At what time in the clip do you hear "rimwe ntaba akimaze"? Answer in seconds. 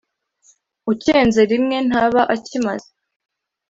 1.51-2.91